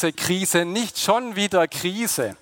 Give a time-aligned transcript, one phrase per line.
[0.00, 2.34] Krise, Krise, nicht schon wieder Krise.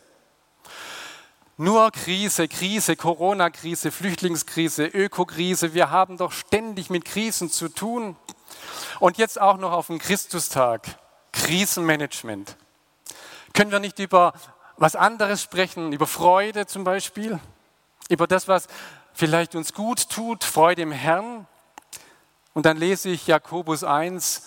[1.56, 5.74] Nur Krise, Krise, Corona-Krise, Flüchtlingskrise, Ökokrise.
[5.74, 8.14] Wir haben doch ständig mit Krisen zu tun.
[9.00, 10.86] Und jetzt auch noch auf dem Christustag.
[11.32, 12.56] Krisenmanagement.
[13.54, 14.34] Können wir nicht über
[14.76, 15.92] was anderes sprechen?
[15.92, 17.40] Über Freude zum Beispiel?
[18.08, 18.68] Über das, was
[19.14, 21.48] vielleicht uns gut tut, Freude im Herrn?
[22.54, 24.44] Und dann lese ich Jakobus 1,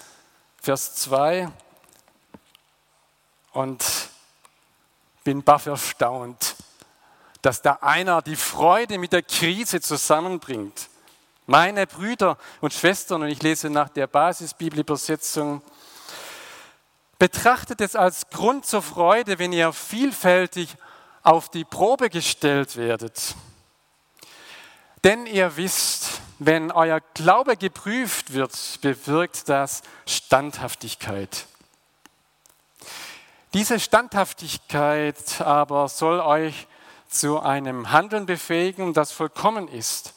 [0.61, 1.51] Vers 2
[3.53, 3.83] und
[5.23, 6.55] bin baff erstaunt,
[7.41, 10.89] dass da einer die Freude mit der Krise zusammenbringt.
[11.47, 15.61] Meine Brüder und Schwestern, und ich lese nach der Basisbibelübersetzung,
[17.19, 20.75] betrachtet es als Grund zur Freude, wenn ihr vielfältig
[21.23, 23.35] auf die Probe gestellt werdet.
[25.03, 31.45] Denn ihr wisst, wenn euer Glaube geprüft wird, bewirkt das Standhaftigkeit.
[33.53, 36.67] Diese Standhaftigkeit aber soll euch
[37.09, 40.13] zu einem Handeln befähigen, das vollkommen ist.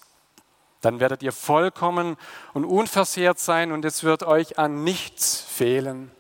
[0.81, 2.17] Dann werdet ihr vollkommen
[2.53, 6.13] und unversehrt sein und es wird euch an nichts fehlen.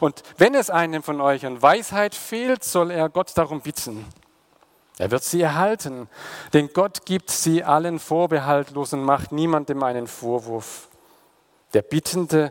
[0.00, 4.04] Und wenn es einem von euch an Weisheit fehlt, soll er Gott darum bitten.
[4.98, 6.08] Er wird sie erhalten,
[6.52, 10.88] denn Gott gibt sie allen vorbehaltlos und macht niemandem einen Vorwurf.
[11.72, 12.50] Der Bittende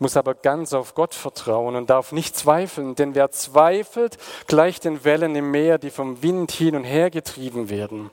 [0.00, 5.04] muss aber ganz auf Gott vertrauen und darf nicht zweifeln, denn wer zweifelt, gleicht den
[5.04, 8.10] Wellen im Meer, die vom Wind hin und her getrieben werden.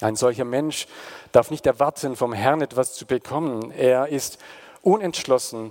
[0.00, 0.86] Ein solcher Mensch
[1.32, 3.70] darf nicht erwarten, vom Herrn etwas zu bekommen.
[3.70, 4.38] Er ist
[4.82, 5.70] unentschlossen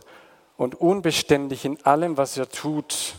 [0.58, 3.16] und unbeständig in allem, was er tut.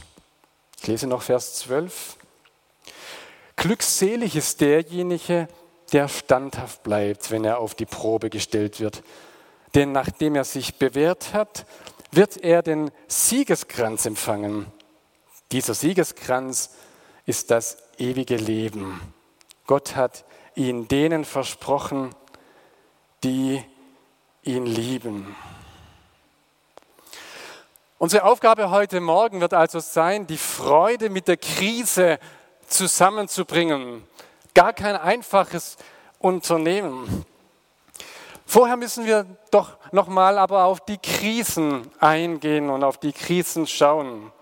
[0.81, 2.17] Ich lese noch Vers 12.
[3.57, 5.49] Glückselig ist derjenige,
[5.93, 9.03] der standhaft bleibt, wenn er auf die Probe gestellt wird.
[9.75, 11.67] Denn nachdem er sich bewährt hat,
[12.12, 14.67] wird er den Siegeskranz empfangen.
[15.53, 16.71] Dieser Siegeskranz
[17.27, 19.01] ist das ewige Leben.
[19.67, 20.25] Gott hat
[20.55, 22.15] ihn denen versprochen,
[23.25, 23.63] die
[24.43, 25.34] ihn lieben.
[27.99, 32.19] Unsere Aufgabe heute Morgen wird also sein, die Freude mit der Krise
[32.67, 34.05] zusammenzubringen.
[34.55, 35.77] Gar kein einfaches
[36.19, 37.25] Unternehmen.
[38.47, 44.32] Vorher müssen wir doch nochmal aber auf die Krisen eingehen und auf die Krisen schauen.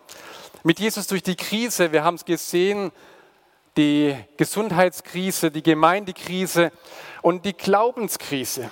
[0.65, 2.93] Mit Jesus durch die Krise, wir haben es gesehen,
[3.77, 6.73] die Gesundheitskrise, die Gemeindekrise
[7.23, 8.71] und die Glaubenskrise.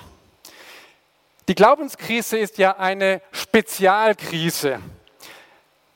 [1.47, 4.79] Die Glaubenskrise ist ja eine Spezialkrise,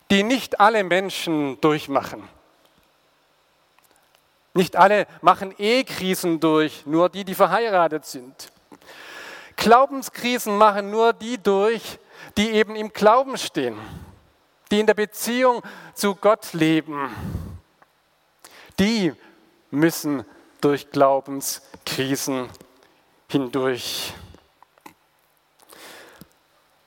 [0.09, 2.27] die nicht alle Menschen durchmachen.
[4.53, 8.51] Nicht alle machen E-Krisen durch, nur die, die verheiratet sind.
[9.55, 11.99] Glaubenskrisen machen nur die durch,
[12.37, 13.77] die eben im Glauben stehen,
[14.71, 15.61] die in der Beziehung
[15.93, 17.09] zu Gott leben.
[18.79, 19.13] Die
[19.71, 20.25] müssen
[20.61, 22.49] durch Glaubenskrisen
[23.29, 24.13] hindurch.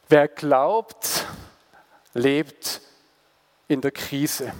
[0.08, 1.26] Wer glaubt,
[2.14, 2.80] lebt
[3.68, 4.52] in der Krise.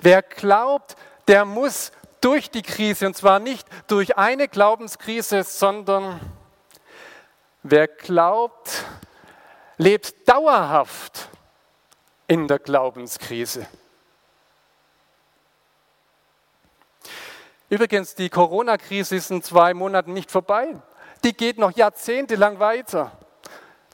[0.00, 0.96] Wer glaubt,
[1.28, 6.20] der muss durch die Krise, und zwar nicht durch eine Glaubenskrise, sondern
[7.68, 8.84] Wer glaubt,
[9.76, 11.28] lebt dauerhaft
[12.28, 13.66] in der Glaubenskrise.
[17.68, 20.76] Übrigens, die Corona-Krise ist in zwei Monaten nicht vorbei.
[21.24, 23.10] Die geht noch jahrzehntelang weiter.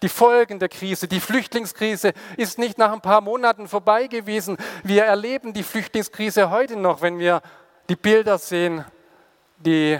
[0.02, 4.58] Die Folgen der Krise, die Flüchtlingskrise ist nicht nach ein paar Monaten vorbei gewesen.
[4.82, 7.40] Wir erleben die Flüchtlingskrise heute noch, wenn wir
[7.88, 8.84] die Bilder sehen,
[9.56, 9.98] die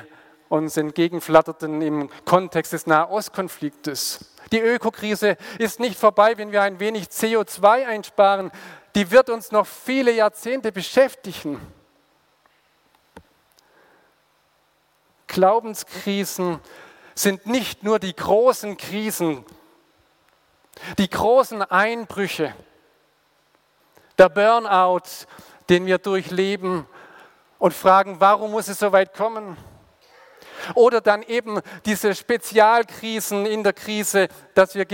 [0.53, 4.35] uns entgegenflatterten im Kontext des Nahostkonfliktes.
[4.53, 8.53] Die Ökokrise ist nicht vorbei, wenn wir ein wenig CO2 einsparen.
[8.95, 11.59] Die wird uns noch viele Jahrzehnte beschäftigen.
[15.27, 16.61] Glaubenskrisen
[17.15, 19.47] sind nicht nur die großen Krisen,
[20.99, 22.55] die großen Einbrüche,
[24.19, 25.27] der Burnout,
[25.71, 26.87] den wir durchleben
[27.59, 29.57] und fragen, warum muss es so weit kommen?
[30.75, 34.87] Oder dann eben diese Spezialkrisen in der Krise, dass wir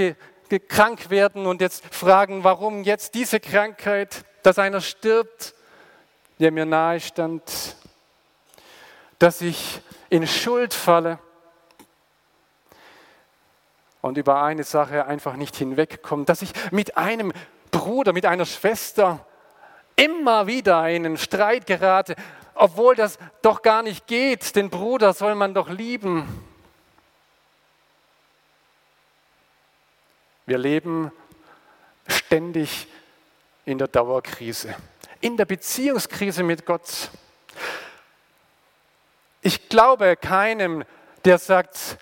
[0.69, 5.55] krank werden und jetzt fragen, warum jetzt diese Krankheit, dass einer stirbt,
[6.38, 7.43] der mir nahe stand,
[9.19, 9.81] dass ich
[10.11, 11.19] in Schuld falle
[14.00, 17.32] und über eine Sache einfach nicht hinwegkomme, dass ich mit einem
[17.71, 19.26] Bruder, mit einer Schwester
[19.97, 22.14] immer wieder in einen Streit gerate,
[22.59, 24.57] obwohl das doch gar nicht geht.
[24.57, 26.45] Den Bruder soll man doch lieben.
[30.45, 31.13] Wir leben
[32.09, 32.89] ständig
[33.65, 34.75] in der Dauerkrise,
[35.21, 37.11] in der Beziehungskrise mit Gott.
[39.43, 40.85] Ich glaube keinem,
[41.25, 41.99] der sagt,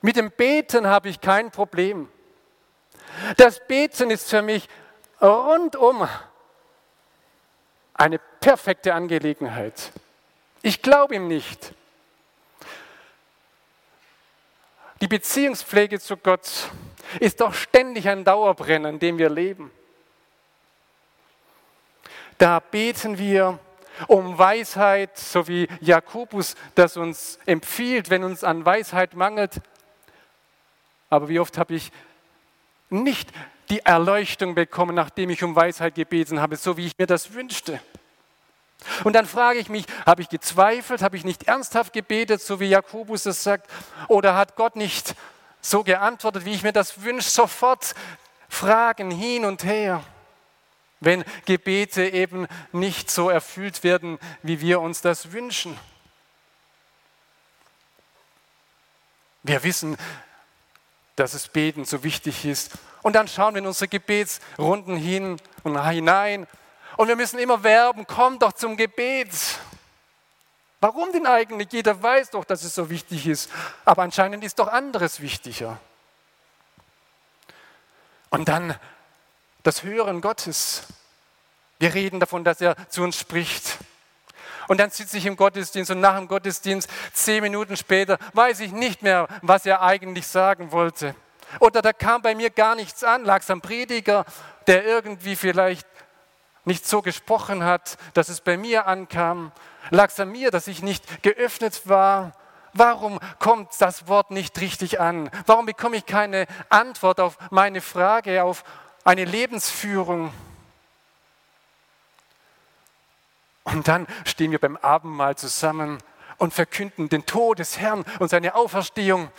[0.00, 2.08] mit dem Beten habe ich kein Problem.
[3.36, 4.68] Das Beten ist für mich
[5.20, 6.08] rundum
[7.94, 9.92] eine perfekte Angelegenheit.
[10.60, 11.72] Ich glaube ihm nicht.
[15.00, 16.68] Die Beziehungspflege zu Gott
[17.20, 19.70] ist doch ständig ein Dauerbrenner, in dem wir leben.
[22.36, 23.58] Da beten wir
[24.08, 29.60] um Weisheit, so wie Jakobus das uns empfiehlt, wenn uns an Weisheit mangelt.
[31.10, 31.92] Aber wie oft habe ich
[32.90, 33.30] nicht
[33.70, 37.80] die Erleuchtung bekommen, nachdem ich um Weisheit gebeten habe, so wie ich mir das wünschte.
[39.04, 42.68] Und dann frage ich mich, habe ich gezweifelt, habe ich nicht ernsthaft gebetet, so wie
[42.68, 43.70] Jakobus es sagt,
[44.08, 45.14] oder hat Gott nicht
[45.60, 47.94] so geantwortet, wie ich mir das wünsche, sofort
[48.48, 50.04] Fragen hin und her,
[51.00, 55.78] wenn Gebete eben nicht so erfüllt werden, wie wir uns das wünschen.
[59.42, 59.96] Wir wissen,
[61.16, 62.72] dass es Beten so wichtig ist.
[63.02, 66.46] Und dann schauen wir in unsere Gebetsrunden hin und hinein.
[66.96, 69.30] Und wir müssen immer werben, komm doch zum Gebet.
[70.80, 71.72] Warum denn eigentlich?
[71.72, 73.50] Jeder weiß doch, dass es so wichtig ist.
[73.84, 75.78] Aber anscheinend ist doch anderes wichtiger.
[78.30, 78.74] Und dann
[79.62, 80.82] das Hören Gottes.
[81.78, 83.78] Wir reden davon, dass er zu uns spricht.
[84.68, 88.72] Und dann sitze ich im Gottesdienst und nach dem Gottesdienst, zehn Minuten später, weiß ich
[88.72, 91.14] nicht mehr, was er eigentlich sagen wollte.
[91.60, 94.24] Oder da kam bei mir gar nichts an, lag es am Prediger,
[94.66, 95.86] der irgendwie vielleicht
[96.64, 99.52] nicht so gesprochen hat, dass es bei mir ankam.
[99.90, 102.32] Lag es an mir, dass ich nicht geöffnet war?
[102.72, 105.30] Warum kommt das Wort nicht richtig an?
[105.46, 108.64] Warum bekomme ich keine Antwort auf meine Frage, auf
[109.04, 110.32] eine Lebensführung?
[113.64, 115.98] Und dann stehen wir beim Abendmahl zusammen
[116.38, 119.30] und verkünden den Tod des Herrn und seine Auferstehung.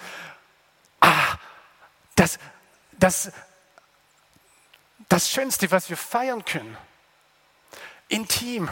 [0.99, 1.37] Ah,
[2.15, 2.39] das,
[2.93, 3.31] das,
[5.09, 6.77] das Schönste, was wir feiern können.
[8.13, 8.69] Intim,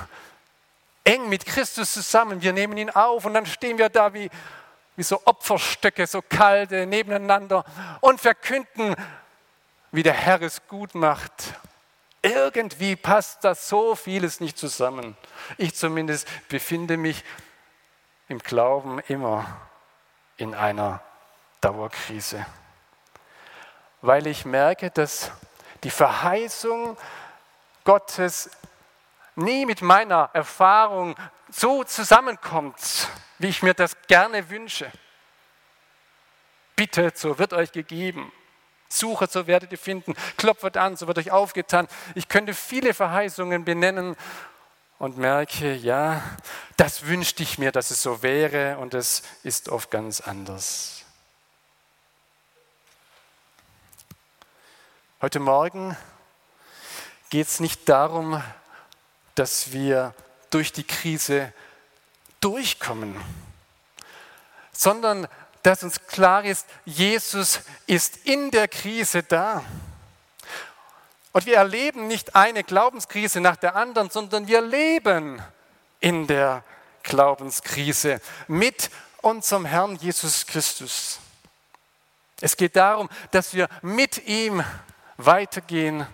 [1.03, 2.41] eng mit Christus zusammen.
[2.41, 4.29] Wir nehmen ihn auf und dann stehen wir da wie,
[4.95, 7.65] wie so Opferstöcke, so kalte nebeneinander
[8.01, 8.95] und verkünden,
[9.91, 11.53] wie der Herr es gut macht
[12.21, 15.17] irgendwie passt das so vieles nicht zusammen.
[15.57, 17.23] Ich zumindest befinde mich
[18.27, 19.45] im Glauben immer
[20.37, 21.01] in einer
[21.61, 22.45] Dauerkrise,
[24.01, 25.31] weil ich merke, dass
[25.83, 26.97] die Verheißung
[27.83, 28.49] Gottes
[29.36, 31.16] nie mit meiner Erfahrung
[31.50, 34.92] so zusammenkommt, wie ich mir das gerne wünsche.
[36.75, 38.31] Bitte, so wird euch gegeben.
[38.89, 40.16] Suchet, so werdet ihr finden.
[40.38, 41.88] Klopft an, so wird euch aufgetan.
[42.16, 44.16] Ich könnte viele Verheißungen benennen
[45.00, 46.21] und merke, ja,
[46.78, 51.06] das wünschte ich mir, dass es so wäre und es ist oft ganz anders.
[55.21, 55.95] Heute Morgen
[57.30, 58.44] geht es nicht darum,
[59.42, 60.14] dass wir
[60.52, 61.52] durch die Krise
[62.42, 63.19] durchkommen,
[64.71, 65.28] sondern
[65.64, 69.64] dass uns klar ist, Jesus ist in der Krise da.
[71.31, 75.42] Und wir erleben nicht eine Glaubenskrise nach der anderen, sondern wir leben
[76.02, 76.64] in der
[77.02, 78.92] Glaubenskrise mit
[79.24, 81.18] unserem Herrn Jesus Christus.
[82.42, 84.64] Es geht darum, dass wir mit ihm
[85.18, 86.06] weitergehen,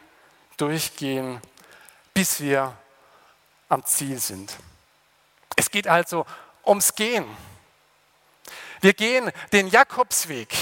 [0.56, 1.42] durchgehen,
[2.14, 2.74] bis wir
[3.70, 4.56] am Ziel sind.
[5.56, 6.26] Es geht also
[6.66, 7.26] ums Gehen.
[8.82, 10.54] Wir gehen den Jakobsweg.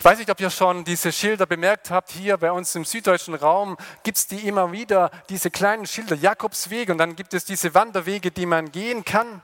[0.00, 2.10] Ich weiß nicht, ob ihr schon diese Schilder bemerkt habt.
[2.10, 6.88] Hier bei uns im süddeutschen Raum gibt es die immer wieder, diese kleinen Schilder, Jakobsweg.
[6.88, 9.42] Und dann gibt es diese Wanderwege, die man gehen kann.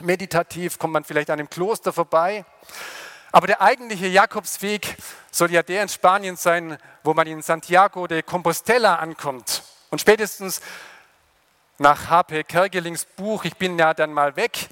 [0.00, 2.44] Meditativ kommt man vielleicht an einem Kloster vorbei.
[3.32, 4.96] Aber der eigentliche Jakobsweg
[5.30, 9.62] soll ja der in Spanien sein, wo man in Santiago de Compostela ankommt.
[9.90, 10.60] Und spätestens
[11.78, 12.44] nach H.P.
[12.44, 14.68] Kergelings Buch Ich bin ja dann mal weg,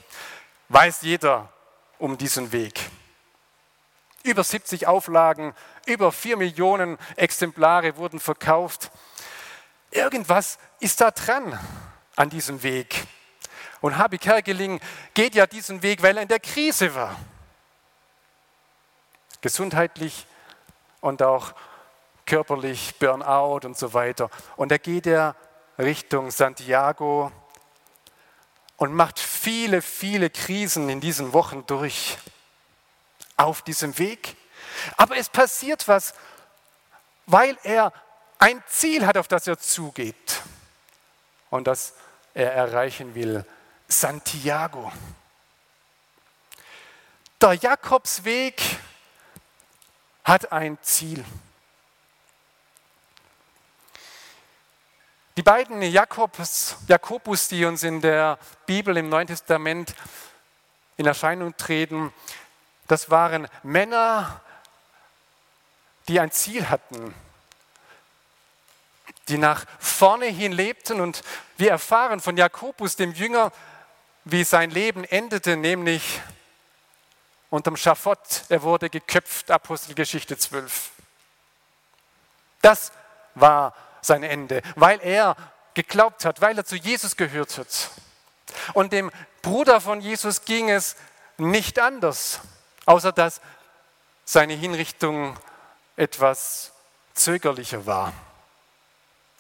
[0.69, 1.53] weiß jeder
[1.99, 2.81] um diesen Weg.
[4.25, 5.55] Über 70 Auflagen,
[5.87, 8.91] über 4 Millionen Exemplare wurden verkauft.
[9.91, 11.59] Irgendwas ist da dran
[12.17, 13.07] an diesem Weg.
[13.81, 14.81] Und Habi Kerkeling
[15.15, 17.17] geht ja diesen Weg, weil er in der Krise war.
[19.41, 20.27] Gesundheitlich
[21.01, 21.55] und auch
[22.27, 24.31] körperlich, Burnout und so weiter.
[24.57, 25.35] Und da geht er
[25.79, 27.33] Richtung Santiago
[28.77, 32.19] und macht viele, viele Krisen in diesen Wochen durch
[33.37, 34.37] auf diesem Weg.
[34.97, 36.15] Aber es passiert was,
[37.27, 37.93] weil er
[38.39, 40.43] ein Ziel hat, auf das er zugeht
[41.51, 41.95] und das
[42.35, 43.45] er erreichen will.
[43.89, 44.93] Santiago.
[47.41, 48.61] Der Jakobsweg
[50.29, 51.25] hat ein Ziel.
[55.39, 59.95] Die beiden Jakobus, Jakobus, die uns in der Bibel im Neuen Testament
[60.99, 62.13] in Erscheinung treten,
[62.89, 64.43] das waren Männer,
[66.09, 67.15] die ein Ziel hatten,
[69.29, 71.01] die nach vorne hin lebten.
[71.01, 71.23] Und
[71.57, 73.51] wir erfahren von Jakobus, dem Jünger,
[74.25, 76.21] wie sein Leben endete, nämlich
[77.51, 78.45] unterm Schafott.
[78.49, 80.91] Er wurde geköpft, Apostelgeschichte 12.
[82.63, 82.93] Das
[83.35, 85.37] war sein Ende, weil er
[85.75, 87.91] geglaubt hat, weil er zu Jesus gehört hat.
[88.75, 89.11] Und dem
[89.43, 90.97] Bruder von Jesus ging es
[91.37, 92.41] nicht anders,
[92.87, 93.41] außer dass
[94.25, 95.39] seine Hinrichtung
[95.97, 96.73] etwas
[97.15, 98.13] zögerlicher war.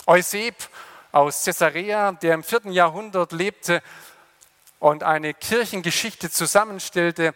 [0.07, 0.55] Euseb
[1.12, 3.83] aus Caesarea, der im vierten Jahrhundert lebte
[4.79, 7.35] und eine Kirchengeschichte zusammenstellte,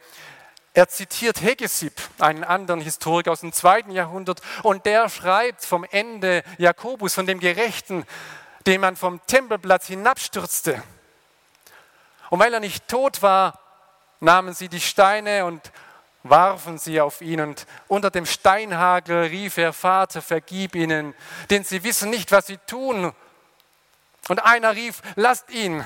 [0.75, 6.43] er zitiert Hegesipp, einen anderen Historiker aus dem zweiten Jahrhundert, und der schreibt vom Ende
[6.59, 8.07] Jakobus, von dem Gerechten,
[8.67, 10.83] den man vom Tempelplatz hinabstürzte.
[12.31, 13.59] Und weil er nicht tot war,
[14.21, 15.73] nahmen sie die Steine und
[16.23, 21.14] warfen sie auf ihn und unter dem Steinhagel rief er, Vater, vergib ihnen,
[21.50, 23.12] denn sie wissen nicht, was sie tun.
[24.29, 25.85] Und einer rief, lasst ihn,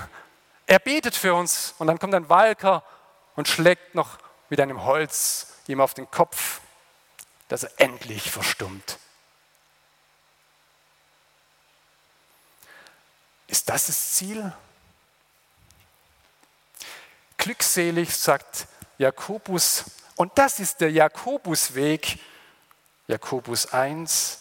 [0.67, 1.75] er betet für uns.
[1.79, 2.85] Und dann kommt ein Walker
[3.35, 6.61] und schlägt noch mit einem Holz ihm auf den Kopf,
[7.49, 8.99] dass er endlich verstummt.
[13.47, 14.53] Ist das das Ziel?
[17.37, 18.67] Glückselig, sagt
[18.99, 19.85] Jakobus,
[20.17, 22.19] und das ist der Jakobusweg,
[23.07, 24.41] Jakobus 1,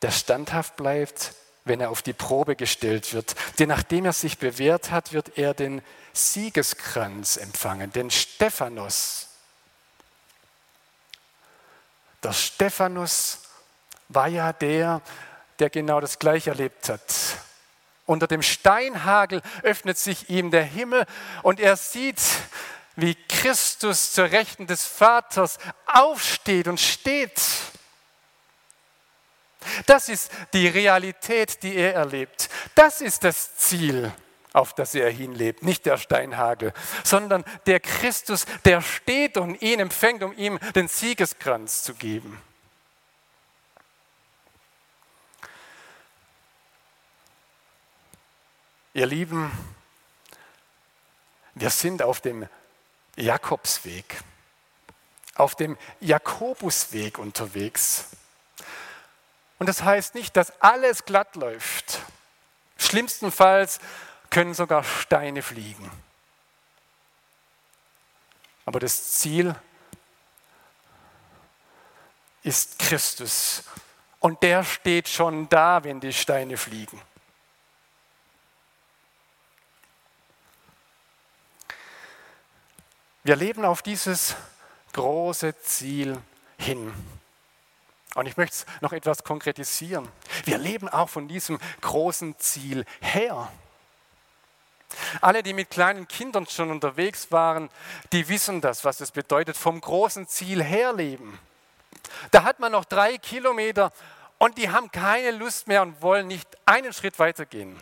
[0.00, 1.34] der standhaft bleibt,
[1.70, 3.36] wenn er auf die Probe gestellt wird.
[3.60, 9.28] Denn nachdem er sich bewährt hat, wird er den Siegeskranz empfangen, den Stephanus.
[12.24, 13.38] Der Stephanus
[14.08, 15.00] war ja der,
[15.60, 17.14] der genau das Gleiche erlebt hat.
[18.04, 21.06] Unter dem Steinhagel öffnet sich ihm der Himmel
[21.44, 22.20] und er sieht
[22.96, 27.40] wie Christus zur Rechten des Vaters aufsteht und steht.
[29.86, 32.48] Das ist die Realität, die er erlebt.
[32.74, 34.12] Das ist das Ziel,
[34.52, 35.62] auf das er hinlebt.
[35.62, 36.72] Nicht der Steinhagel,
[37.04, 42.40] sondern der Christus, der steht und ihn empfängt, um ihm den Siegeskranz zu geben.
[48.92, 49.50] Ihr Lieben,
[51.54, 52.48] wir sind auf dem
[53.16, 54.20] Jakobsweg,
[55.36, 58.06] auf dem Jakobusweg unterwegs.
[59.60, 62.00] Und das heißt nicht, dass alles glatt läuft.
[62.78, 63.78] Schlimmstenfalls
[64.30, 65.90] können sogar Steine fliegen.
[68.64, 69.54] Aber das Ziel
[72.42, 73.64] ist Christus.
[74.18, 76.98] Und der steht schon da, wenn die Steine fliegen.
[83.24, 84.36] Wir leben auf dieses
[84.94, 86.18] große Ziel
[86.56, 87.19] hin.
[88.14, 90.08] Und ich möchte es noch etwas konkretisieren.
[90.44, 93.50] Wir leben auch von diesem großen Ziel her.
[95.20, 97.70] Alle, die mit kleinen Kindern schon unterwegs waren,
[98.12, 101.38] die wissen das, was es bedeutet, vom großen Ziel her leben.
[102.32, 103.92] Da hat man noch drei Kilometer
[104.38, 107.78] und die haben keine Lust mehr und wollen nicht einen Schritt weitergehen.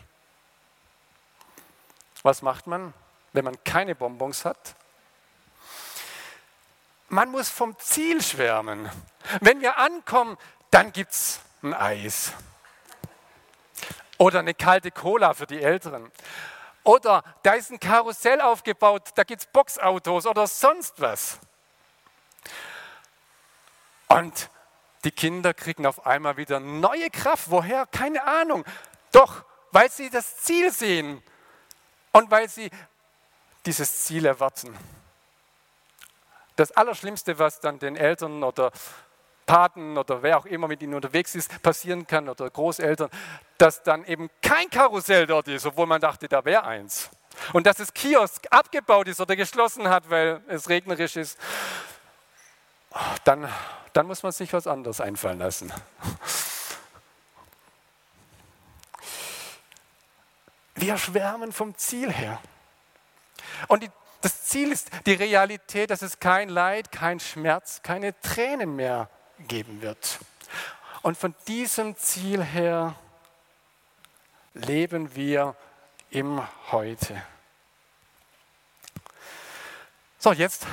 [2.21, 2.93] Was macht man,
[3.33, 4.75] wenn man keine Bonbons hat?
[7.09, 8.89] Man muss vom Ziel schwärmen.
[9.41, 10.37] Wenn wir ankommen,
[10.71, 12.33] dann gibt es ein Eis.
[14.17, 16.11] Oder eine kalte Cola für die Älteren.
[16.83, 21.39] Oder da ist ein Karussell aufgebaut, da gibt es Boxautos oder sonst was.
[24.07, 24.49] Und
[25.03, 27.51] die Kinder kriegen auf einmal wieder neue Kraft.
[27.51, 27.85] Woher?
[27.85, 28.65] Keine Ahnung.
[29.11, 31.21] Doch, weil sie das Ziel sehen
[32.11, 32.69] und weil sie
[33.65, 34.77] dieses Ziel erwarten
[36.59, 38.73] Das Allerschlimmste, was dann den Eltern oder
[39.45, 43.09] Paten oder wer auch immer mit ihnen unterwegs ist, passieren kann oder Großeltern,
[43.57, 47.11] dass dann eben kein Karussell dort ist, obwohl man dachte, da wäre eins.
[47.53, 51.39] Und dass das Kiosk abgebaut ist oder geschlossen hat, weil es regnerisch ist,
[53.23, 53.49] dann,
[53.93, 55.71] dann muss man sich was anderes einfallen lassen.
[60.75, 62.41] Wir schwärmen vom Ziel her.
[63.69, 63.89] Und die,
[64.21, 69.09] das Ziel ist die Realität, dass es kein Leid, kein Schmerz, keine Tränen mehr
[69.47, 70.19] geben wird.
[71.01, 72.95] Und von diesem Ziel her
[74.53, 75.55] leben wir
[76.09, 77.21] im Heute.
[80.17, 80.65] So, jetzt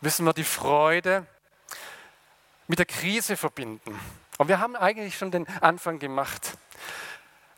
[0.00, 1.26] müssen wir die Freude
[2.66, 3.98] mit der Krise verbinden.
[4.38, 6.56] Und wir haben eigentlich schon den Anfang gemacht.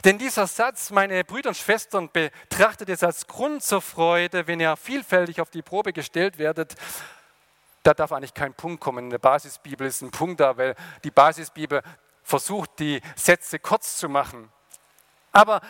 [0.05, 4.77] Denn dieser Satz, meine Brüder und Schwestern, betrachtet es als Grund zur Freude, wenn ihr
[4.77, 6.75] vielfältig auf die Probe gestellt werdet.
[7.85, 9.05] Da darf eigentlich kein Punkt kommen.
[9.05, 11.83] In der Basisbibel ist ein Punkt da, weil die Basisbibel
[12.25, 14.51] versucht, die Sätze kurz zu machen.
[15.31, 15.61] Aber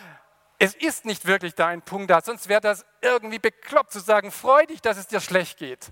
[0.59, 4.31] es ist nicht wirklich da ein Punkt da, sonst wäre das irgendwie bekloppt zu sagen,
[4.31, 5.91] freu dich, dass es dir schlecht geht.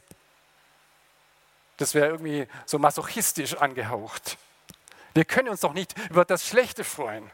[1.76, 4.38] Das wäre irgendwie so masochistisch angehaucht.
[5.12, 7.30] Wir können uns doch nicht über das Schlechte freuen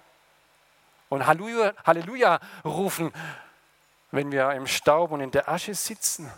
[1.09, 3.13] und Halleluja, Halleluja rufen,
[4.11, 6.33] wenn wir im Staub und in der Asche sitzen.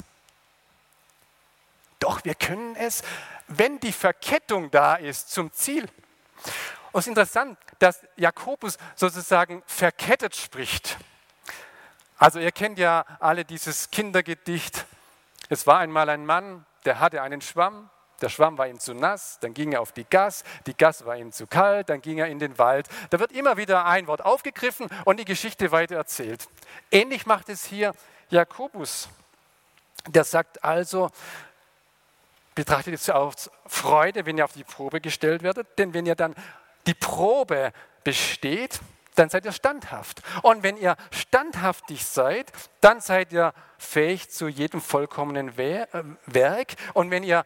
[1.99, 3.03] Doch wir können es,
[3.49, 5.89] wenn die Verkettung da ist zum Ziel.
[6.93, 10.97] Und es ist interessant, dass Jakobus sozusagen verkettet spricht.
[12.19, 14.87] Also ihr kennt ja alle dieses Kindergedicht.
[15.49, 19.39] Es war einmal ein Mann, der hatte einen Schwamm, der Schwamm war ihm zu nass,
[19.41, 22.27] dann ging er auf die Gass, die Gass war ihm zu kalt, dann ging er
[22.27, 22.89] in den Wald.
[23.11, 26.49] Da wird immer wieder ein Wort aufgegriffen und die Geschichte weiter erzählt.
[26.91, 27.93] Ähnlich macht es hier
[28.31, 29.09] Jakobus.
[30.07, 31.11] Der sagt also,
[32.55, 36.35] betrachtet es als Freude, wenn ihr auf die Probe gestellt werdet, denn wenn ihr dann
[36.87, 37.73] die Probe
[38.03, 38.81] besteht,
[39.15, 40.23] dann seid ihr standhaft.
[40.43, 45.87] Und wenn ihr standhaftig seid, dann seid ihr fähig zu jedem vollkommenen äh,
[46.27, 46.75] Werk.
[46.95, 47.45] Und wenn ihr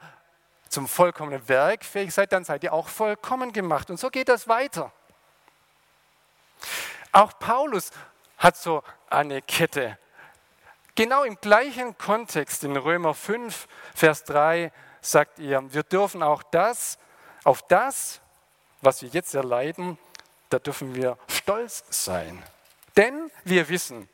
[0.72, 3.90] zum vollkommenen Werk fähig seid, dann seid ihr auch vollkommen gemacht.
[3.90, 4.92] Und so geht das weiter.
[7.12, 7.90] Auch Paulus
[8.38, 9.98] hat so eine Kette.
[10.94, 16.98] Genau im gleichen Kontext in Römer 5, Vers 3 sagt er, wir dürfen auch das,
[17.44, 18.20] auf das,
[18.80, 19.98] was wir jetzt erleiden,
[20.48, 22.42] da dürfen wir stolz sein.
[22.96, 24.08] Denn wir wissen,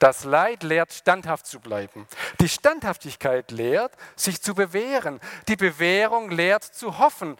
[0.00, 2.08] das Leid lehrt, standhaft zu bleiben.
[2.40, 5.20] Die Standhaftigkeit lehrt, sich zu bewähren.
[5.46, 7.36] Die Bewährung lehrt, zu hoffen.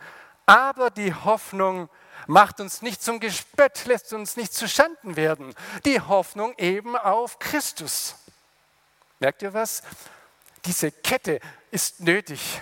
[0.47, 1.89] Aber die Hoffnung
[2.27, 5.55] macht uns nicht zum Gespött, lässt uns nicht zu Schanden werden.
[5.87, 8.15] Die Hoffnung eben auf Christus.
[9.21, 9.83] Merkt ihr was?
[10.67, 12.61] Diese Kette ist nötig,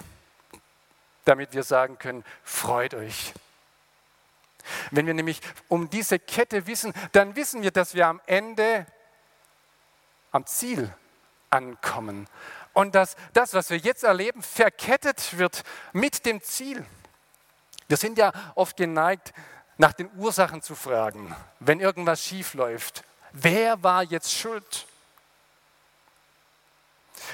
[1.24, 3.34] damit wir sagen können, freut euch.
[4.92, 8.87] Wenn wir nämlich um diese Kette wissen, dann wissen wir, dass wir am Ende
[10.38, 10.94] am Ziel
[11.51, 12.29] ankommen.
[12.72, 16.87] Und dass das, was wir jetzt erleben, verkettet wird mit dem Ziel.
[17.88, 19.33] Wir sind ja oft geneigt,
[19.79, 23.03] nach den Ursachen zu fragen, wenn irgendwas schief läuft.
[23.33, 24.87] Wer war jetzt schuld?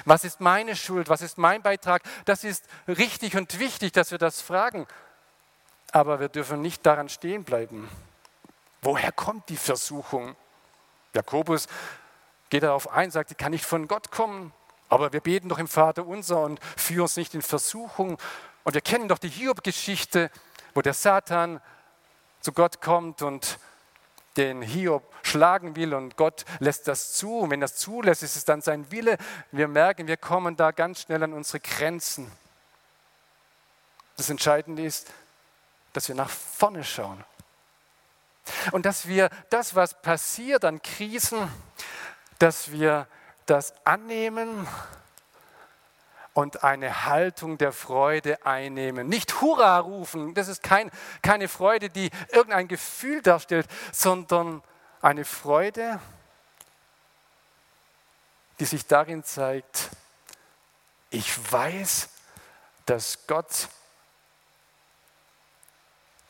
[0.06, 1.10] Was ist meine Schuld?
[1.10, 2.02] Was ist mein Beitrag?
[2.24, 4.86] Das ist richtig und wichtig, dass wir das fragen.
[5.92, 7.88] Aber wir dürfen nicht daran stehen bleiben.
[8.80, 10.36] Woher kommt die Versuchung?
[11.14, 11.68] Jakobus
[12.54, 14.52] geht darauf ein, sagt, die kann nicht von Gott kommen,
[14.88, 18.16] aber wir beten doch im Vater unser und führen uns nicht in Versuchung.
[18.62, 20.30] Und wir kennen doch die Hiob-Geschichte,
[20.72, 21.60] wo der Satan
[22.38, 23.58] zu Gott kommt und
[24.36, 27.40] den Hiob schlagen will und Gott lässt das zu.
[27.40, 29.18] Und wenn das zulässt, ist es dann sein Wille.
[29.50, 32.30] Wir merken, wir kommen da ganz schnell an unsere Grenzen.
[34.16, 35.10] Das Entscheidende ist,
[35.92, 37.24] dass wir nach vorne schauen.
[38.70, 41.48] Und dass wir das, was passiert an Krisen,
[42.38, 43.06] dass wir
[43.46, 44.66] das annehmen
[46.32, 49.08] und eine Haltung der Freude einnehmen.
[49.08, 50.90] Nicht Hurra rufen, das ist kein,
[51.22, 54.62] keine Freude, die irgendein Gefühl darstellt, sondern
[55.00, 56.00] eine Freude,
[58.58, 59.90] die sich darin zeigt,
[61.10, 62.08] ich weiß,
[62.86, 63.68] dass Gott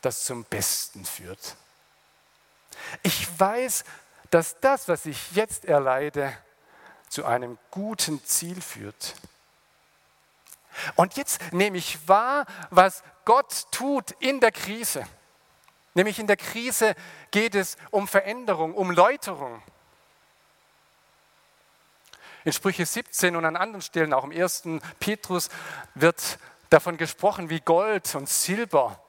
[0.01, 1.55] das zum Besten führt.
[3.01, 3.83] Ich weiß,
[4.35, 6.37] dass das, was ich jetzt erleide,
[7.07, 9.15] zu einem guten Ziel führt.
[10.95, 15.07] Und jetzt nehme ich wahr, was Gott tut in der Krise.
[15.93, 16.95] Nämlich in der Krise
[17.31, 19.63] geht es um Veränderung, um Läuterung.
[22.43, 25.47] In Sprüche 17 und an anderen Stellen, auch im ersten Petrus,
[25.93, 28.99] wird davon gesprochen, wie Gold und Silber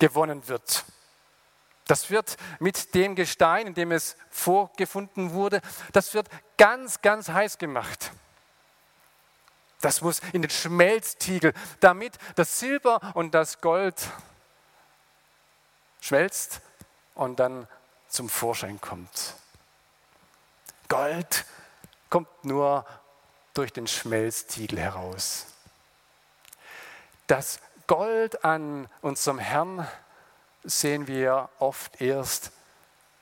[0.00, 0.84] gewonnen wird.
[1.86, 5.60] Das wird mit dem Gestein, in dem es vorgefunden wurde,
[5.92, 8.12] das wird ganz, ganz heiß gemacht.
[9.80, 13.94] Das muss in den Schmelztiegel, damit das Silber und das Gold
[16.00, 16.62] schmelzt
[17.14, 17.68] und dann
[18.08, 19.34] zum Vorschein kommt.
[20.88, 21.44] Gold
[22.08, 22.86] kommt nur
[23.52, 25.46] durch den Schmelztiegel heraus.
[27.26, 29.86] Das Gold an unserem Herrn
[30.64, 32.50] sehen wir oft erst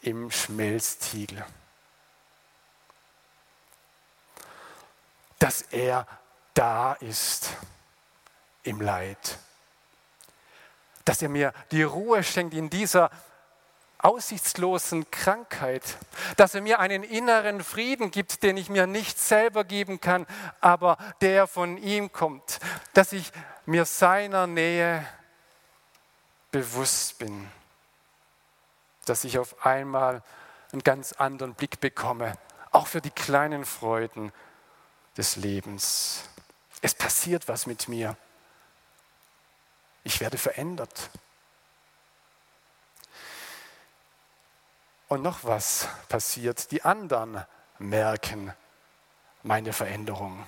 [0.00, 1.44] im Schmelztiegel.
[5.38, 6.06] Dass er
[6.54, 7.50] da ist
[8.62, 9.38] im Leid.
[11.04, 13.10] Dass er mir die Ruhe schenkt in dieser
[13.98, 15.82] aussichtslosen Krankheit,
[16.36, 20.26] dass er mir einen inneren Frieden gibt, den ich mir nicht selber geben kann,
[20.60, 22.58] aber der von ihm kommt,
[22.94, 23.30] dass ich
[23.64, 25.06] mir seiner Nähe
[26.52, 27.50] bewusst bin,
[29.06, 30.22] dass ich auf einmal
[30.72, 32.38] einen ganz anderen Blick bekomme,
[32.70, 34.32] auch für die kleinen Freuden
[35.16, 36.28] des Lebens.
[36.80, 38.16] Es passiert was mit mir.
[40.04, 41.10] Ich werde verändert.
[45.08, 46.70] Und noch was passiert.
[46.70, 47.44] Die anderen
[47.78, 48.54] merken
[49.42, 50.46] meine Veränderung.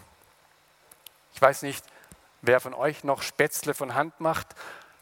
[1.35, 1.85] Ich weiß nicht,
[2.41, 4.55] wer von euch noch Spätzle von Hand macht.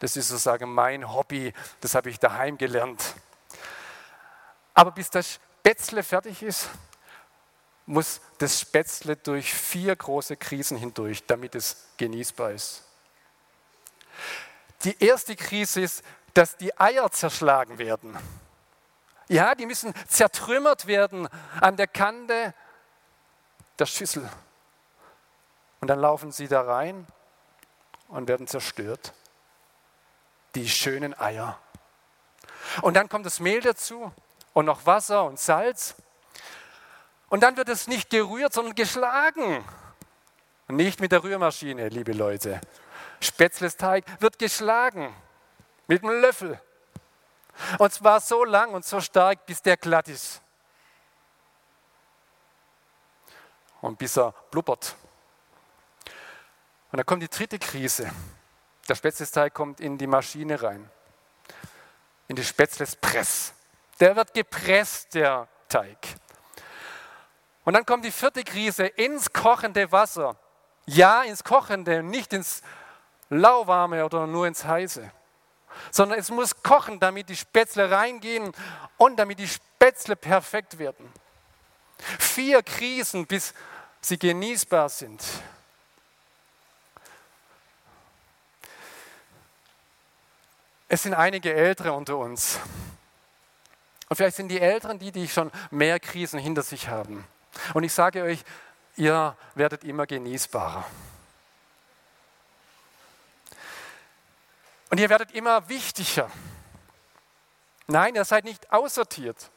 [0.02, 1.54] Das ist sozusagen mein Hobby.
[1.80, 3.14] Das habe ich daheim gelernt.
[4.74, 6.70] Aber bis das Spätzle fertig ist,
[7.86, 12.82] muss das Spätzle durch vier große Krisen hindurch, damit es genießbar ist.
[14.82, 16.02] Die erste Krise ist,
[16.34, 18.18] dass die Eier zerschlagen werden.
[19.28, 21.28] Ja, die müssen zertrümmert werden
[21.60, 22.54] an der Kante
[23.78, 24.28] der Schüssel.
[25.80, 27.06] Und dann laufen sie da rein
[28.08, 29.12] und werden zerstört.
[30.54, 31.58] Die schönen Eier.
[32.82, 34.12] Und dann kommt das Mehl dazu
[34.52, 35.94] und noch Wasser und Salz.
[37.28, 39.64] Und dann wird es nicht gerührt, sondern geschlagen.
[40.68, 42.60] Und nicht mit der Rührmaschine, liebe Leute.
[43.20, 45.14] Spätzlesteig wird geschlagen
[45.86, 46.60] mit einem Löffel.
[47.78, 50.40] Und zwar so lang und so stark, bis der glatt ist.
[53.80, 54.96] Und bis er blubbert.
[56.90, 58.10] Und dann kommt die dritte Krise.
[58.88, 60.90] Der Spätzlesteig kommt in die Maschine rein.
[62.28, 63.54] In die Spätzlespress.
[64.00, 65.98] Der wird gepresst, der Teig.
[67.64, 70.36] Und dann kommt die vierte Krise ins kochende Wasser.
[70.86, 72.62] Ja, ins kochende, nicht ins
[73.28, 75.10] lauwarme oder nur ins heiße
[75.90, 78.52] sondern es muss kochen, damit die Spätzle reingehen
[78.96, 81.12] und damit die Spätzle perfekt werden.
[82.18, 83.54] Vier Krisen, bis
[84.00, 85.22] sie genießbar sind.
[90.92, 92.60] Es sind einige Ältere unter uns.
[94.10, 97.26] Und vielleicht sind die Älteren die, die schon mehr Krisen hinter sich haben.
[97.72, 98.44] Und ich sage euch,
[98.96, 100.84] ihr werdet immer genießbarer.
[104.90, 106.30] Und ihr werdet immer wichtiger.
[107.86, 109.50] Nein, ihr seid nicht aussortiert.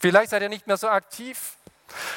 [0.00, 1.54] Vielleicht seid ihr nicht mehr so aktiv.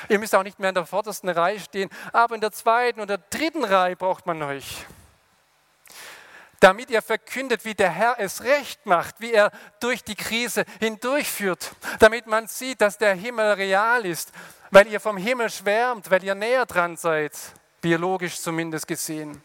[0.07, 3.19] Ihr müsst auch nicht mehr in der vordersten Reihe stehen, aber in der zweiten oder
[3.19, 4.87] dritten Reihe braucht man euch.
[6.59, 11.71] Damit ihr verkündet, wie der Herr es recht macht, wie er durch die Krise hindurchführt,
[11.99, 14.31] damit man sieht, dass der Himmel real ist,
[14.71, 17.33] weil ihr vom Himmel schwärmt, weil ihr näher dran seid,
[17.81, 19.41] biologisch zumindest gesehen.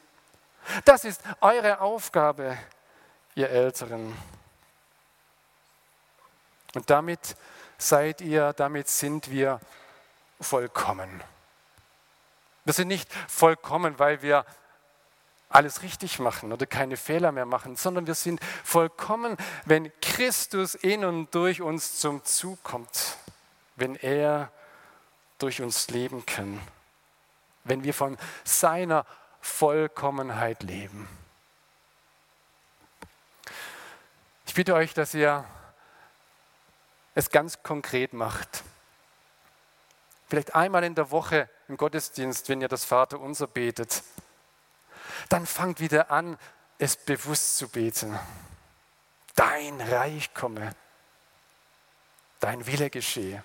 [0.84, 2.58] Das ist eure Aufgabe,
[3.34, 4.16] ihr Älteren.
[6.74, 7.36] Und damit
[7.78, 9.60] seid ihr, damit sind wir
[10.40, 11.22] vollkommen.
[12.64, 14.44] Wir sind nicht vollkommen, weil wir
[15.54, 21.04] alles richtig machen oder keine Fehler mehr machen, sondern wir sind vollkommen, wenn Christus in
[21.04, 23.16] und durch uns zum Zug kommt,
[23.76, 24.50] wenn er
[25.38, 26.60] durch uns leben kann,
[27.62, 29.06] wenn wir von seiner
[29.40, 31.08] Vollkommenheit leben.
[34.46, 35.44] Ich bitte euch, dass ihr
[37.14, 38.64] es ganz konkret macht.
[40.28, 44.02] Vielleicht einmal in der Woche im Gottesdienst, wenn ihr das Vaterunser betet.
[45.28, 46.38] Dann fangt wieder an,
[46.78, 48.18] es bewusst zu beten.
[49.34, 50.74] Dein Reich komme,
[52.40, 53.42] dein Wille geschehe.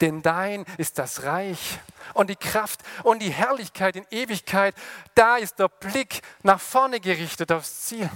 [0.00, 1.78] Denn dein ist das Reich
[2.14, 4.74] und die Kraft und die Herrlichkeit in Ewigkeit.
[5.14, 8.10] Da ist der Blick nach vorne gerichtet aufs Ziel.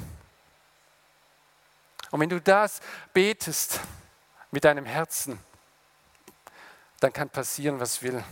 [2.10, 2.80] Und wenn du das
[3.12, 3.80] betest
[4.50, 5.38] mit deinem Herzen,
[7.00, 8.22] dann kann passieren, was will.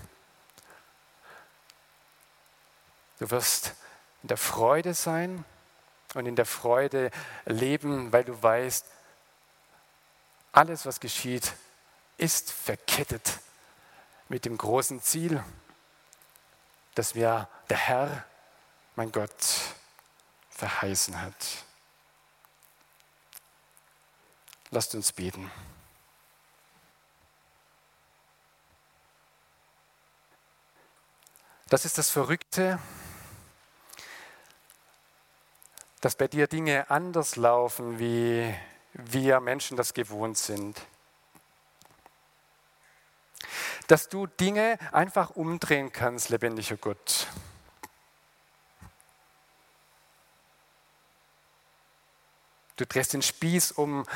[3.18, 3.74] Du wirst
[4.22, 5.44] in der Freude sein
[6.14, 7.10] und in der Freude
[7.46, 8.86] leben, weil du weißt,
[10.52, 11.52] alles, was geschieht,
[12.18, 13.38] ist verkettet
[14.28, 15.42] mit dem großen Ziel,
[16.94, 18.24] dass mir der Herr,
[18.96, 19.32] mein Gott,
[20.50, 21.64] verheißen hat.
[24.70, 25.50] Lasst uns beten.
[31.68, 32.80] Das ist das Verrückte,
[36.00, 38.54] dass bei dir Dinge anders laufen, wie
[38.94, 40.80] wir Menschen das gewohnt sind.
[43.86, 47.26] Dass du Dinge einfach umdrehen kannst, lebendiger Gott.
[52.76, 54.06] Du drehst den Spieß um,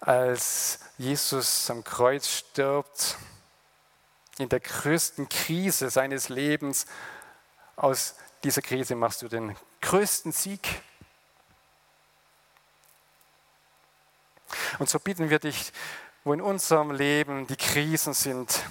[0.00, 3.18] als Jesus am Kreuz stirbt,
[4.38, 6.86] in der größten Krise seines Lebens.
[7.74, 10.82] Aus dieser Krise machst du den größten Sieg.
[14.78, 15.72] Und so bitten wir dich,
[16.24, 18.64] wo in unserem Leben die Krisen sind,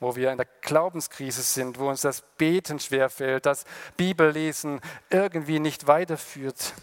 [0.00, 3.64] wo wir in der Glaubenskrise sind, wo uns das Beten schwerfällt, das
[3.96, 6.74] Bibellesen irgendwie nicht weiterführt.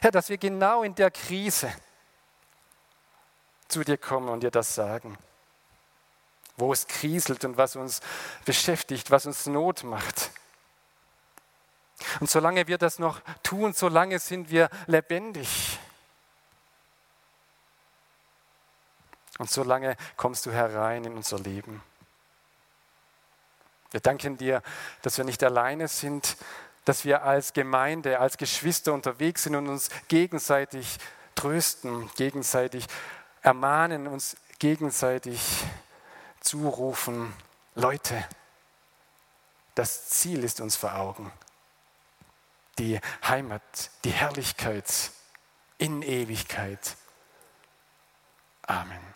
[0.00, 1.72] Herr, dass wir genau in der Krise
[3.68, 5.18] zu dir kommen und dir das sagen,
[6.56, 8.00] wo es kriselt und was uns
[8.44, 10.30] beschäftigt, was uns Not macht.
[12.20, 15.78] Und solange wir das noch tun, solange sind wir lebendig.
[19.38, 21.82] Und so lange kommst du herein in unser Leben.
[23.90, 24.62] Wir danken dir,
[25.02, 26.36] dass wir nicht alleine sind,
[26.84, 30.98] dass wir als Gemeinde, als Geschwister unterwegs sind und uns gegenseitig
[31.34, 32.86] trösten, gegenseitig
[33.42, 35.64] ermahnen, uns gegenseitig
[36.40, 37.34] zurufen,
[37.74, 38.24] Leute,
[39.74, 41.30] das Ziel ist uns vor Augen.
[42.78, 45.10] Die Heimat, die Herrlichkeit
[45.78, 46.96] in Ewigkeit.
[48.62, 49.15] Amen.